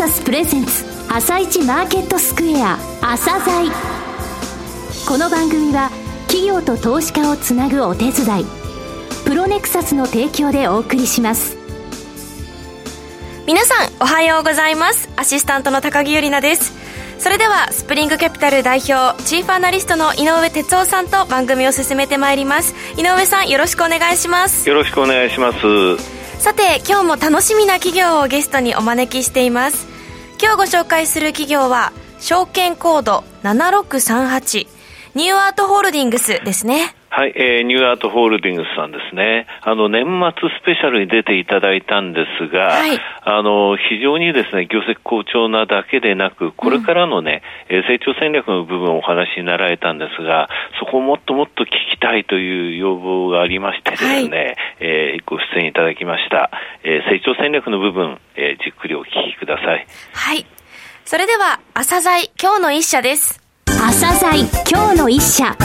[0.00, 3.70] サスプレゼンツ朝一マーケットスクエア朝鮮。
[5.06, 5.90] この番組は
[6.26, 8.44] 企業と投資家をつなぐお手伝い
[9.26, 11.54] プロネクサスの提供でお送りします。
[13.46, 15.10] 皆さんおはようございます。
[15.16, 16.72] アシスタントの高木由里奈です。
[17.18, 22.74] それではスプリングキャピタル代表チーフアナリストの井上哲夫さんと番組を進めてまいります。
[22.96, 24.66] 井上さんよろしくお願いします。
[24.66, 26.20] よろしくお願いします。
[26.40, 29.89] さて今日も楽しみな企業をゲストにお招きしています
[30.42, 34.66] 今日ご紹介する企業は証券コード7638
[35.14, 36.96] ニューアートホールディングスですね。
[37.12, 39.48] はい、えー、ニューアートホールディングスさんですね。
[39.62, 56.52] あの、年末スペシャルに出ていただいたんですが、はい、あの、非常にですね、業績好調なだけでなく、これからのね、うん、成長戦略の部分をお話しになられたんですが、そこをもっともっと聞きたいという要望がありましてですね、はい、えー、ご出演いただきました。
[56.84, 59.86] えー、成長戦略の部分、えー、じっくりお聞きください。
[60.14, 60.46] はい。
[61.04, 63.42] それでは、朝鮮今日の一社です。
[63.66, 65.56] 朝鮮今日の一社。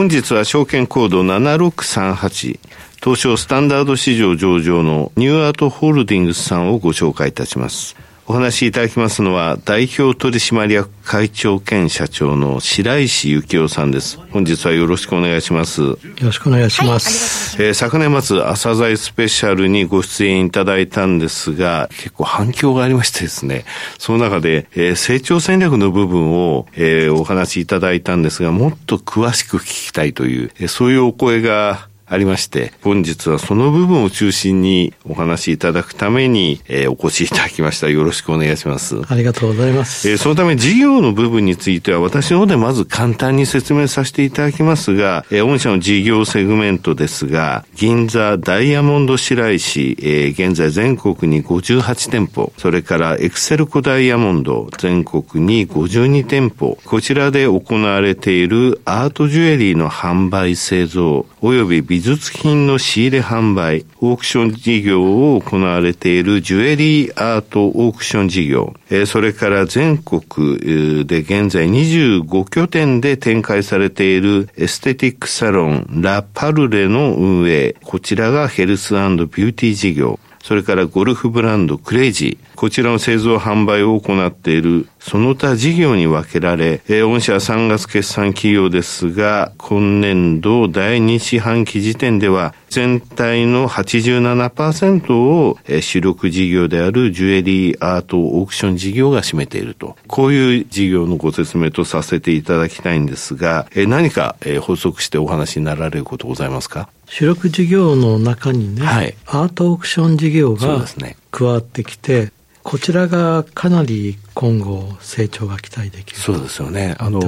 [0.00, 2.58] 本日は証券コード7638
[3.04, 7.96] 東証スタンダード市場上場のニューアートホールディングスさんをご紹介いたします。
[8.30, 14.20] お話しいただきますのは、代表取締役会長兼社長の白石幸雄さんです。
[14.30, 15.82] 本日はよろしくお願いします。
[15.82, 17.56] よろしくお願いします。
[17.56, 23.64] はい、えー、昨年末、朝鮮スペシャルにご出演いただいたんですが、結構反響がありましてですね、
[23.98, 37.88] その中で、えー、成長戦略の部分を、えー、お話しいただいたんですが、もっと詳しく聞きたいという、えー、そういうお声がありまして、本日はその部分を中心にお話しいただくために、えー、お越しいただきました。
[37.88, 39.00] よろしくお願いします。
[39.06, 40.10] ありがとうございます。
[40.10, 68.74] えー、そのため事業の部分については私の方でまず簡単に説明させていただきますが、えー、御社の事業セグメントですが、銀座ダイヤモンド白石、えー、現在全国に58店舗、それからエクセルコダイヤモンド全国に52店舗、こちらで行われているアートジュエリーの販売製造、及び美術品の仕入れ販売、オークション事業を行われているジュエリーアートオークション事業、
[69.06, 99.96] それから全国で現在25拠点で展開されているエステティックサロンラ・パルレの運営、こちらがヘルスビューティー事業、それからゴルフブランドクレイジー、こちらの製造販売を行っているその他事業に分けられ、えー、御社は3月決算企業ですが、今年度第2四半期時点では、全体の87%を、えー、主力事業であるジュエリーアートオークション事業が占めていると。
[100.06, 106.90] こういう事業のご説明とさせていただきたいんですが、えー、何か、えー、補足してお話になられることございますか？
[107.06, 110.84] 主力事業の中にね、はい、アートオークション事業が
[111.30, 112.32] 加わってきて、
[112.62, 116.94] こちらがかなり今後成長が期待できるそうですよね。
[116.98, 117.20] あの、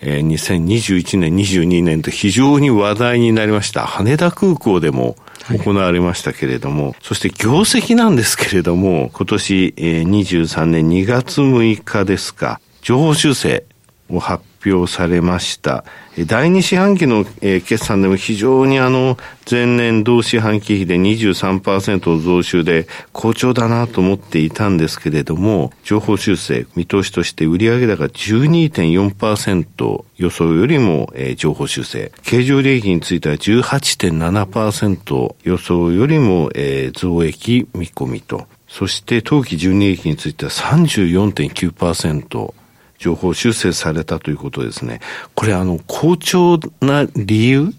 [0.00, 3.86] えー、2021年、22年と非常に話題になりました。
[3.86, 5.16] 羽田空港でも
[5.48, 13.64] 行われましたけれども、はい、そして業績なんですけれども、今年、えー、23年2月6日ですか、情報修正
[14.10, 14.44] を発
[14.74, 15.84] 表されました。
[16.26, 19.18] 第二四半期の決算でも非常にあの、
[19.50, 32.12] 前年同四半期比で23%増収で好調だなと思っていたんですけれども、情報修正、見通しとして売上高12.4%予想よりも、情報修正。
[32.22, 36.50] 経常利益については18.7%予想よりも、
[36.94, 38.46] 増益見込みと。
[38.68, 42.65] そして当期純利益については34.9%。
[42.98, 45.00] 情報修正されたということですね。
[45.34, 47.72] これあの、好調な理由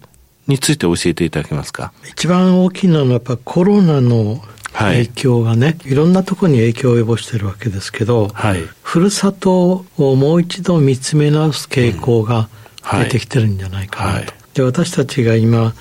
[0.47, 1.91] について教えていただけますか？
[2.09, 4.41] 一番大きいのはやっぱコロナの
[4.73, 12.47] 影響がね、はい、いろんなところに影響を及ぼしてるわけですけど、はい、ふるさとをもう一度見つめ直す傾向が
[12.91, 14.17] 出てきてるんじゃないかなと。
[14.17, 15.73] はい、で私たちが今、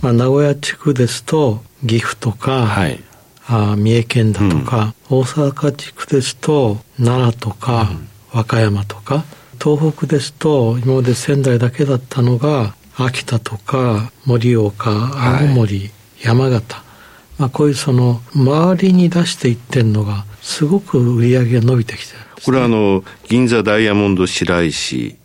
[0.00, 3.02] まあ、名古屋地区ですと岐阜とか、はい、
[3.46, 9.24] あ三重県だとか、うん、大阪地区ですと奈良とか、うん和歌山とか
[9.62, 14.90] 東北ですと今まで仙台だけだったのが秋田とか盛岡
[15.40, 15.90] 青森、はい、
[16.20, 16.82] 山形、
[17.38, 25.16] まあ、こういうその周りに出していってるのがすごく売り上げが伸びてきてるね、これはあの銀座ダイヤモンド白石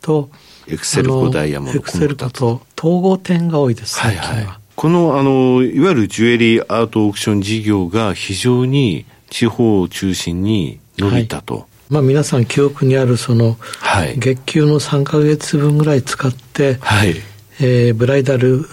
[0.00, 0.28] と
[0.66, 4.28] エクセルコダイヤモンドエクセルコと統合店が多いです、最近は。
[4.28, 4.56] はいはい。
[4.74, 11.54] この、あの、いわゆるジュエリーアートオークション事業が非常に地方を中心に伸びたと。
[11.54, 17.14] はいまあ、皆さん記憶にあるその、はい、月給の3か月分ぐらい使って、はい。
[17.60, 18.66] えー、ブライダル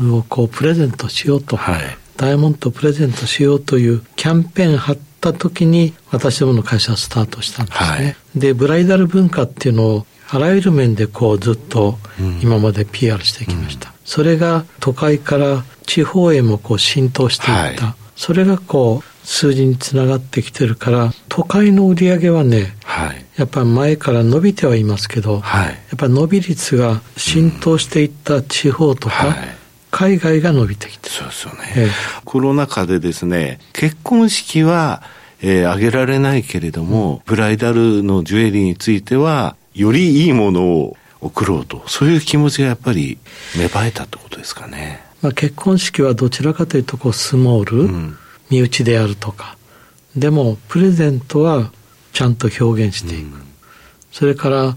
[0.00, 1.58] をこうプレゼントしようと
[2.16, 7.86] ダイヤモンドをプレゼントしようというキャンペーン貼った時に私どもの会社はスタートしたんですね。
[7.86, 11.98] はい、で、ブライダル文化っていうのをあらゆる面でこうずっと
[12.42, 13.90] 今まで PR してきました。
[13.90, 17.86] うん、それが都会から地方へもこう浸透していった。
[17.86, 29.38] はい、それがこう数字につながってきてるから都会の売り上げはね、はい、やっぱ前から伸びてはいますけど、はい、やっぱ伸び率が浸透していった地方とか、うんはい。
[29.92, 31.88] 海外が伸びてきてそうですよね、ええ、
[32.24, 35.02] コロナ禍でですね結婚式は、
[35.42, 43.18] えー、挙げられないけれども、うん、ブライダルのジュエリーについてはよりいいものを送ろうとそういう気持ちがやっぱり
[43.56, 48.16] 芽生えたってことですかね、まあ、結婚式はどちらかというとこうスモール、うん、
[48.50, 49.56] 身内であるとか。
[50.16, 51.72] でもプレゼントは
[52.12, 53.42] ちゃんと表現していく、うん、
[54.10, 54.76] それから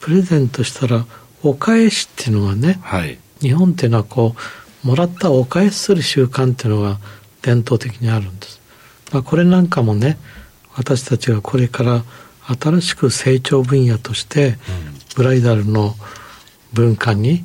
[0.00, 1.04] プレゼントしたら
[1.42, 4.36] お返しっていうのがね、はい、日本っていうのはこ
[4.84, 6.98] うもらったお返しする習慣っていうのが
[7.42, 8.60] 伝統的にあるんです、
[9.12, 10.18] まあ、これなんかもね
[10.76, 12.04] 私たちがこれから
[12.60, 14.56] 新しく成長分野として、
[15.16, 15.94] ブライダルの
[16.72, 17.44] 文化に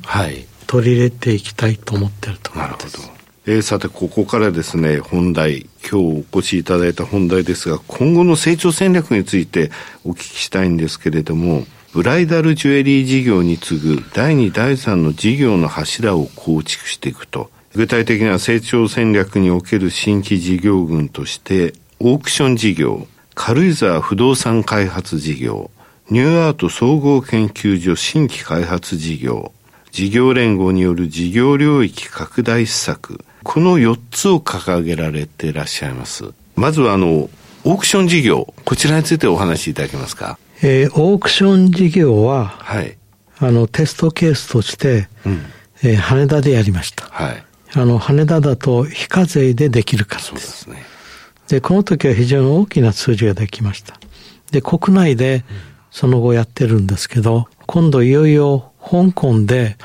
[0.66, 3.14] 取り入れていきたいと思ってると思います、はい
[3.46, 9.70] えー、さて、ここからですね、本題、今日お越しいただいた本題ですが、今後の成長戦略について
[10.04, 25.70] お聞きしたいんですけれども、ブライダルジュエリー事業に次ぐ第2、第3の事業の柱を構築していくと、具体的な成長戦略における新規事業群として、オークション事業、軽井沢不動産開発事業、
[26.08, 29.52] ニューアート総合研究所新規開発事業、
[29.94, 36.34] 事業連合による事業領域拡大施策、この4つを掲げられていらっしゃいます。
[36.56, 37.30] まずはあの、
[37.62, 40.36] オークション事業、こちらについてお話しいただけますか？
[40.62, 42.98] えー、オークション事業は、はい、
[43.38, 45.42] あの、テストケースとして、うん、
[45.84, 47.04] えー、羽田でやりました。
[47.12, 47.44] はい。
[47.74, 50.30] あの、羽田だと非課税でできるからです。
[50.30, 50.84] そうですね。
[51.46, 54.00] で、この時は非常に大きな数字ができました。
[54.50, 55.44] で、国内で
[55.92, 59.76] その後やってるんですけど、今度いよいよ香港で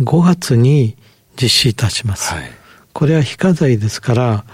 [0.00, 0.96] 5月に
[1.40, 2.34] 実施いたします。
[2.34, 2.50] はい
[2.94, 4.44] これは非課税ですから、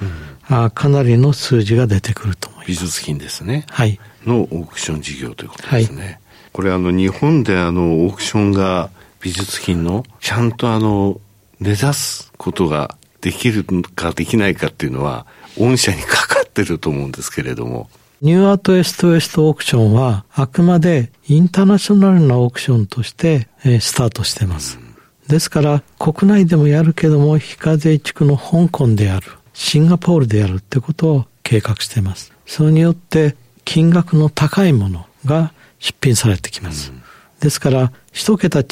[0.48, 2.68] うん、あかなりの数字が出てくると思います。
[2.68, 3.66] 美術品ですね。
[3.68, 4.00] はい。
[4.26, 6.02] のオークション事業ということですね。
[6.02, 6.18] はい、
[6.52, 8.90] これあの日本であのオークションが
[9.20, 11.20] 美術品のちゃんとあの
[11.58, 13.64] 目指すことができる
[13.94, 15.26] かできないかっていうのは
[15.58, 17.90] 御社にかかってると思うんですけれども。
[18.22, 24.78] ニューアートエストウエストオークションはあくまでインターナショナルなオークションとして、えー、スタートしてます。
[24.82, 24.90] うん
[25.30, 32.32] ですから国内でもやるけども非課税地区の香港であるシンガポールでやるってことを計画しています。
[32.46, 37.02] それによって金額の高いものが出品されてきます、うん、
[37.38, 38.64] ですから一桁違う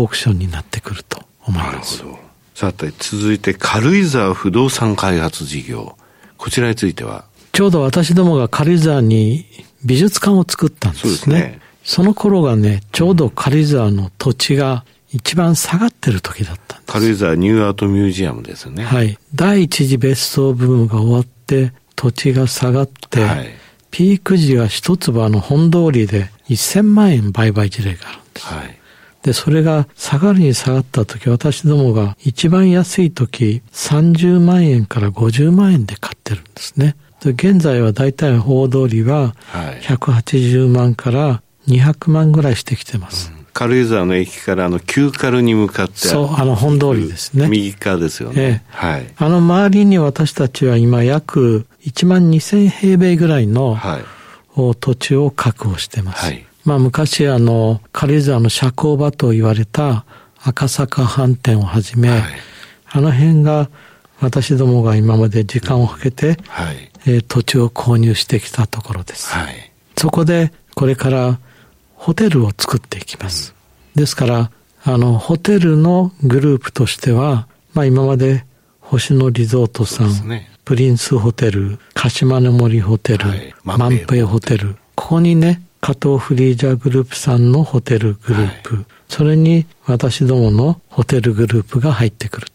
[0.00, 2.04] オークションになってくると思います。
[2.54, 5.96] さて続いて軽井沢不動産開発事業。
[6.36, 7.24] こちらについては
[7.54, 9.46] ちょうど私どもが軽井沢に
[9.84, 11.14] 美術館を作ったんですね。
[11.14, 16.92] そねその頃がね、ちょうど軽井沢の土地が一番下がってる時だったんです。
[16.92, 18.82] 軽井沢ニューアートミュージアムですね。
[18.82, 19.16] はい。
[19.36, 23.46] 第一次別荘ブームが終わって、土地が下がって、はい、
[23.92, 28.46] ピーク時は一坪あの本通りで1000万円売買事例があるんです。
[28.46, 28.78] はい。
[29.22, 36.96] で、それが下がるに下がった時、私どもが一番安い時、30万円から50万円で買ってるんですね。
[37.24, 39.34] で現在は大体大通りは
[39.82, 43.32] 180万から200万ぐらいしてきてます。
[43.36, 43.44] うん。
[43.54, 47.48] 軽井沢の駅からあの旧軽に向かってそうあの本通りですね。
[47.48, 54.04] 右側ですよね、ええ、はい、あの周りに私たちは今約1万2000平米ぐらいの、はい、
[54.80, 60.04] 土地を確保してます、はい、まあ昔あの軽井沢の社交場と言われた
[60.42, 62.20] 赤坂飯店をはじめ、はい、
[62.90, 63.70] あの辺が
[64.24, 66.90] 私どもが今まで時間をかけて、はい。
[67.06, 71.38] えー、土地を購入してきたところです、はい、そこでこれから
[71.94, 73.54] ホテルを作っていきます。
[73.94, 74.50] ですから、
[74.82, 78.44] あの、ホテルのグループとしては、まあ今まで
[78.80, 92.53] 星野リゾートさん、ね、プリンスホテル、鹿島の森ホテル、はい、万平ホテル、ここにね、加藤フリージャーグループさんのホテルグループ、はい、それに私どものホテルグループが入ってくると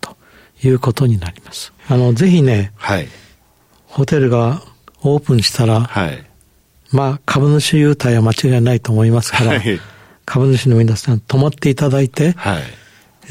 [0.64, 1.74] いうことになります。
[1.88, 3.08] あの、ぜひね、はい、
[3.86, 4.62] ホテルが
[5.02, 6.26] オープンしたら、はい、
[6.92, 9.80] まあ、株主優待は間違いないと思いますから、はい、
[10.26, 12.64] 株主の皆さん、泊まっていただいて、はい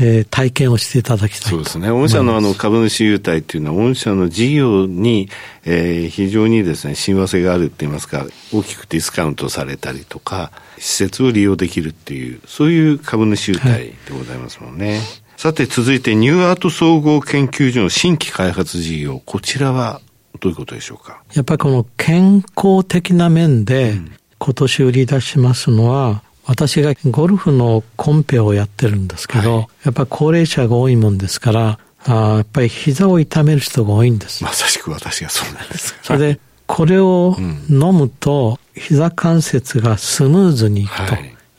[0.00, 1.90] えー、体験をしていただきたいそうですね。
[1.90, 5.28] 御社のあの株主優待っていうのは、御社の事業に、
[5.64, 14.90] えー、非常にですね、親和性があるって言いますか、大きくディスカウントされたりとか、施設を利用できるっていう、そういう株主優待でございますもんね。
[14.90, 20.00] はいさて続いてニューアート総合研究所の新規開発事業、こちらは
[20.40, 21.22] どういうことでしょうか？
[21.32, 23.94] やっぱりこの健康的な面で
[24.40, 34.42] 今年売り出しますのは、私がゴルフのコンペをやってるんですけど、はい、やっぱり高齢者が多いもんですから、あやっぱり膝を痛める人が多いんです。
[34.42, 35.96] まさしく私がそうなんです。
[36.02, 37.36] それで、これを
[37.70, 41.14] 飲むと、膝関節がスムーズにいくと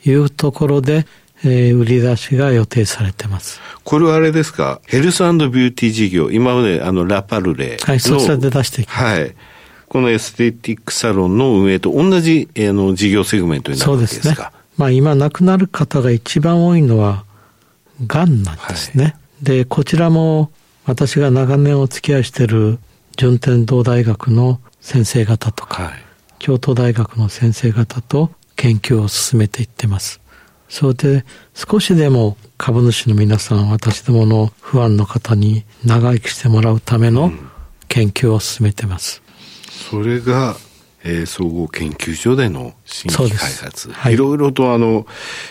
[0.06, 1.06] いうところで、
[1.42, 3.60] えー、売り出しが予定されてます。
[3.84, 9.34] これはあれですか、ヘルスビューティー事業、今まであのラパルレはい、そちらで出してはい。
[9.88, 14.22] このエステティックサロンの運営と同じ、えー、の事業セグメントになるわけですか？
[14.22, 14.50] そうですね。
[14.76, 17.24] まあ今亡くなる方が一番多いのは、
[18.06, 19.04] がんなんですね。
[19.04, 20.52] はい、で、こちらも
[20.86, 22.78] 私が長年お付き合いしている
[23.16, 25.92] 順天堂大学の先生方とか、はい、
[26.38, 30.20] 京都大学の先生方と研究を進めていってます。
[30.70, 31.24] それで
[31.54, 37.32] 少しでも株主の皆さん、私どもの不安の方に長生きしてもらうための
[37.88, 39.20] 研究を進めてます。
[39.92, 40.56] うん、それが、
[41.02, 43.90] えー、総合研究所での新規開発。
[43.90, 45.06] はい、いろいろとあの、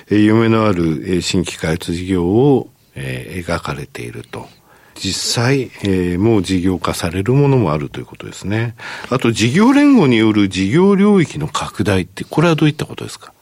[0.09, 4.47] えー、夢のある、えー、新規開発事業を、えー、描かれていると。
[4.95, 8.75] 実際、えー、もう事業化されるものもあるということですね。
[9.09, 13.33] あと、事業連合による事業領域の拡大って、これはどういったことですか？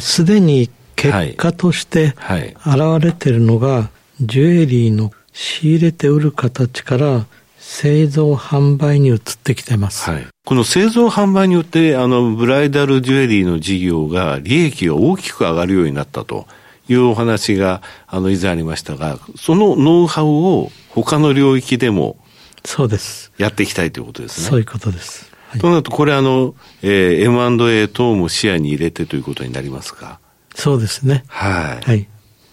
[0.00, 2.14] すで、えー、に結果として
[2.66, 3.90] 現れているのが、
[4.20, 7.26] ジュエリーの仕入れて売る形から
[7.58, 10.10] 製造販売に移ってきてます。
[10.10, 16.46] はい、この製造販売によって、あの、ブライダルジュエリーの事業が利益が大きく上がるようになったと
[16.88, 22.16] いうお話が、あの、以前ありましたが、そのノウハウを他の領域でも、
[22.64, 23.30] そうです。
[23.38, 24.48] やっていきたいということですね。
[24.48, 25.30] そういうことです。
[25.50, 30.18] はい、となると、これあの、えー、M&A 等も視野に入れてということになりますか？
[30.54, 31.24] そうですね。
[31.28, 31.84] はい。
[31.84, 32.08] はい。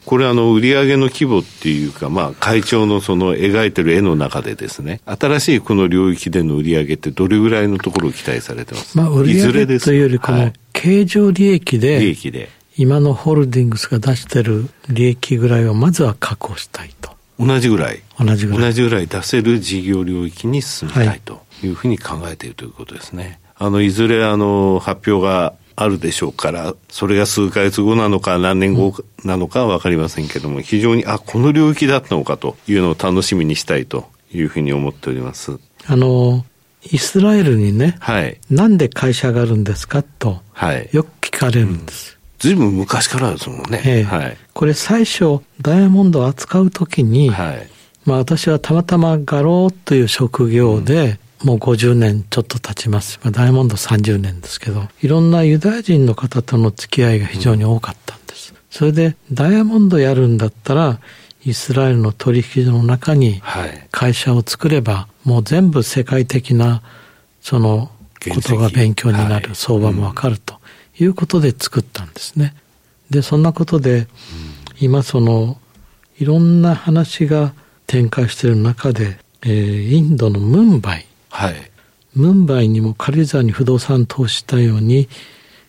[0.06, 8.96] これあの、売上の規模っていうか、まあ、会長のその描いてる絵の中でですね、新しいこの領域での売上ってどれぐらいのところを期待されてます？
[8.96, 12.50] まあ、売上というより、この、経常利益で、利益で。
[12.78, 17.10] 今のホールディングスが出してる利益ぐらいをまずは確保したいと。
[17.40, 18.04] 同じぐらい。
[18.20, 18.62] 同じぐらい。
[18.62, 23.40] 同じぐらい出せる事業領域に進みたいというふうに考えているということですね。
[23.58, 35.60] あの、いずれあの、発表があるでしょうから、それが数ヶ月後なのか何年後なのかはわかりませんけども、非常に、あ、この領域だったのかというのを楽しみにしたいというふうに思っております。
[35.86, 36.46] あの、
[36.91, 42.17] イスラエルにね、はい、なんで会社があるんですかと、はい、よく聞かれるんです。
[42.39, 43.82] ずいぶん昔からですもんね。
[43.86, 47.67] ええはい、これ最初、ダイヤモンドを扱うときに、はい、
[48.05, 53.20] まあ私はたまたま画廊という職業で、もう50年ちょっと経ちます。
[53.24, 58.54] まあ、ダイヤモンド30年ですけど、いろんなユダヤ人の方との付き合いが非常に多かったんです。
[58.70, 61.00] それで、ダイヤモンドやるんだったら、
[61.46, 63.42] イスラエルの取引所の中に
[63.92, 66.82] 会社を作れば、もう全部世界的な、
[67.42, 67.92] その
[68.34, 70.56] ことが勉強になる、相場もわかると
[71.00, 72.56] いうことで作ったんですね。
[73.12, 74.08] で、そんなことで、
[74.80, 75.60] 今その、
[76.18, 77.54] いろんな話が
[77.88, 81.56] 展開している中で、えー、インドのムンバイ、はい、
[82.15, 85.10] ムンバイにも軽井沢に不動産投資したように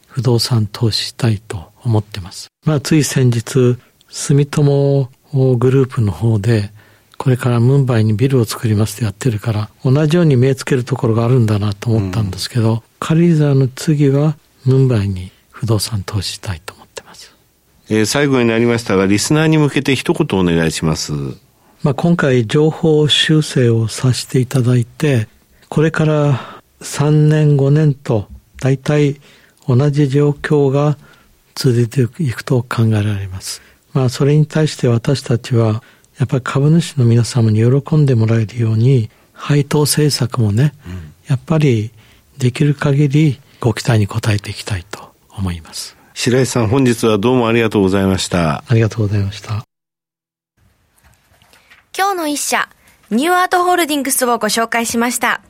[0.06, 2.46] 不動産投資したいと思ってます。
[2.64, 3.76] まあつい先日
[4.08, 6.70] 住友グループの方で
[7.18, 17.35] これからムンバイにビルを作りますってやってるから同じように目つけるところがあるんだなと思ったんですけど、うん、軽井沢の次はムンバイに不動産投資したいと思ってます。
[17.90, 21.12] えー、最後になりましたがリスナーに向けて一言お願いします。
[21.82, 25.26] まあ、今回情報修正をさせていただいて
[25.68, 28.28] これから3年5年と
[28.61, 29.16] 大体
[29.68, 30.96] 同じ状況が
[31.54, 33.62] 続いていくと考えられます。
[33.92, 35.82] まあそれに対して私たちは
[36.18, 41.90] やっぱり株主の皆様に喜んでもらえるように配当政策もね、うん、やっぱり
[42.38, 45.96] できる限りご期待に応えていきたいと思います。
[46.14, 48.64] 白石さん本日はどうもありがとうございました。
[48.66, 49.64] ありがとうございました。
[51.96, 52.68] 今日の一社、
[53.11, 55.42] ニューアートホールディングスをご紹介しました。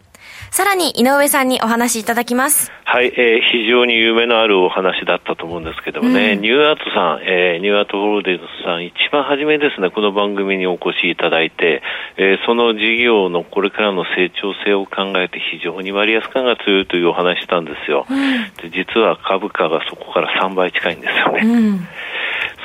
[0.50, 2.72] さらに井上さんにお話しいただきます。
[2.84, 11.82] はい、えー、非常に夢のあるお話だったと思うんですけどもね、うん、ニューアートさん、えー、ニューアートホールディングスさん、一番初めですね、この番組にお越しいただいて、
[12.16, 18.06] えー、その事業のこれからの成長性を考えて非常に割安感が強いというお話したんですよ。
[18.08, 21.40] うん、で実は株価がそこから3倍近いんですよね。
[21.44, 21.88] うん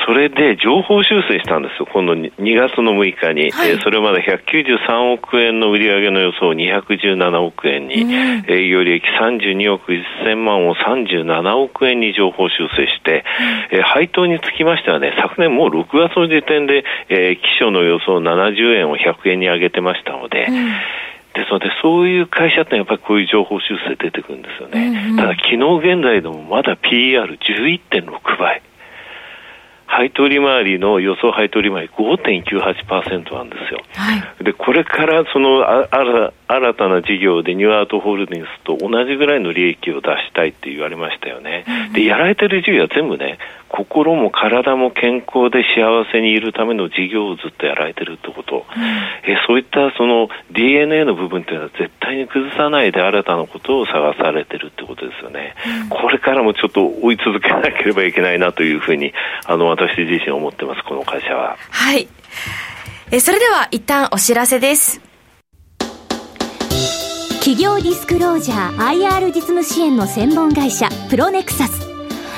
[0.05, 8.11] それで情報修正したんですよ、今度2月の6日に、はい、えー、それまで193億円の売上の予想を217億円に、うん、
[8.47, 13.23] 営業利益32億1000万を37億円に情報修正して、
[13.71, 20.71] うん、えー、配当につきましてはね、昨年もう6月の時点で、えー、基礎の予想70円を100円に上げてましたので、うん。
[21.33, 24.87] ですので、そういう会社ってやっぱりこういう情報修正出てくるんですよね。
[24.87, 28.61] うんうん、ただ、昨日現在でもまだ PER11.6 倍。
[29.91, 33.81] 配当利回りの予想配当利回り5.98%なんですよ。
[33.93, 41.65] はい、で、これからそのああ新たな事業でニューアートホールディングスと同じぐらいの利益を出したいって言われましたよね。
[41.93, 43.37] で、やられてる事業は全部ね、
[43.71, 48.83] 心も体も健康で幸せにいるための事業をずっとやられてるってこと、うん、
[49.23, 59.13] えそういったその DNA の部分っていうのは絶対に崩さないで新たなことを探されてるってことですよね、うん、これからもちょっと追い続けなければいけないなというふうに
[59.45, 61.55] あの私自身思ってますこの会社は。
[61.69, 62.07] はい。
[63.11, 65.01] えそれでは一旦お知らせです。
[67.39, 71.90] 企業ディスクロージャー IR 実務支援の専門会社プロネクサス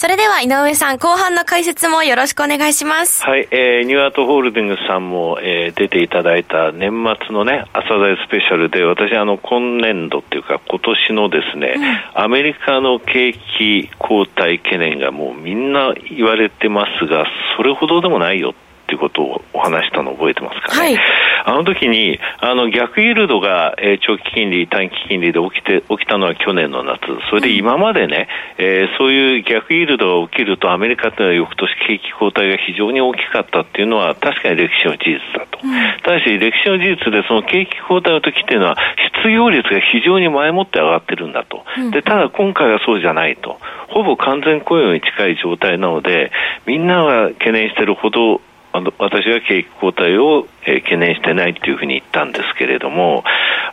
[0.00, 3.22] それでは井上さん、後半の解説もよろしくお願いします。
[3.22, 6.90] はい、えー、ニューアートホールディングスさんも、えー、出ていただいた年
[7.22, 17.26] 末のね、朝鮮スペシャルで、私、あの、今年度っていうか、今年のですね、うん、アメリカの景気後退懸念がもうみんな言われてますが、
[17.58, 20.80] それほどでもないよっていうことをお話したの覚えてますかね？
[20.80, 20.98] はい、
[21.44, 27.00] あの時に、あの逆イールドが、えー、長期金利、短期金利で起きて、起きたのは去年の夏。
[27.28, 28.28] それで今までね、
[28.58, 35.58] えー、そういう逆イールドが起きるとアメリカっていうのは翌年景気後退が非常に大きかったっていうのは確かに歴史の事実だと。
[35.62, 38.76] うん、ただし歴史の事実でその景気後退の時っていうのは
[39.20, 41.64] 失業率が非常に前もって上がってるんだと。
[41.90, 43.58] で、ただ今回はそうじゃないと。
[43.88, 46.30] ほぼ完全雇用に近い状態なので、
[46.66, 48.40] みんなが懸念しているほど
[48.72, 53.24] あの私は景気後退を、えー、懸念してないというふうに言ったんですけれども、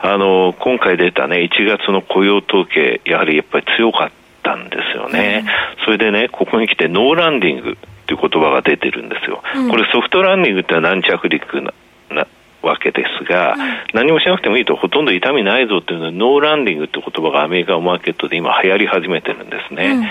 [0.01, 4.11] あの今回出たね1月の雇用統計やはりやっぱり強かっ
[4.43, 5.45] たんですよね。
[5.79, 7.75] うん、それでねここに来てノーランディングっ
[8.07, 9.43] ていう言葉が出てるんですよ。
[9.55, 11.61] うん、これソフトランディングってのは軟着陸
[12.61, 13.55] わけですが、
[13.93, 20.03] 何もしなくてもいいとほとんど痛みないぞっていうのはノーランディングって言葉がアメリカのマーケットで今流行り始めてるんですね、うん、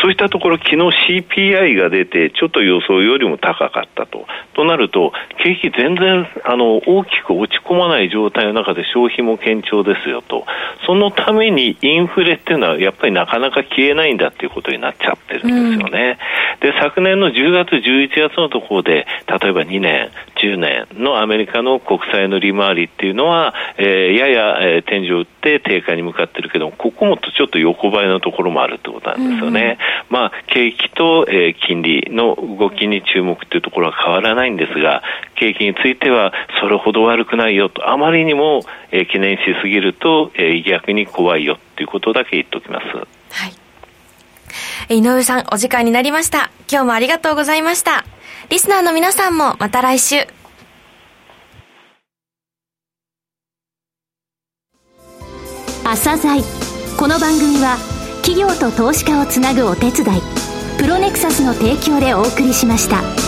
[0.00, 4.26] そういったところ昨日 CPI が出てちょっと予想よりも高かったと。
[4.54, 5.12] となると
[5.42, 10.46] 景気全然あの大きく落ち込まない状態の中で消費も堅調ですよと。
[10.86, 16.18] そのためにインフレっていうのはやっぱりなかなか消えないんだっていうことになっちゃってるんですよね、うん、
[16.60, 29.78] で昨年の10月11月のところで例えば2年10年のアメリカの国債の利回りっていうのは、えー、やや、えー、天井を打って低下に向かってるけども、ここもちょっと横ばいのところもあるってことなんですよね。
[30.10, 35.02] うん、まあ、景気と、えー、金利の動きに注目っていうところは変わらないんですが、
[35.36, 42.86] 景気についてはそれほど悪くないよと、あまりにも、えー、懸念しすぎると、えー、逆に怖いよっていうことだけ言っておきます。
[42.86, 43.63] はい。
[44.88, 46.50] 井上さん、お時間になりました。
[46.70, 48.04] 今日もありがとうございました。
[48.50, 50.26] リスナーの皆さんもまた来週。
[55.84, 56.42] 朝鮮
[56.98, 57.76] この番組は
[58.22, 60.20] 企業と投資家をつなぐお手伝い
[60.78, 63.23] プロネクサスの提供でお送りしました。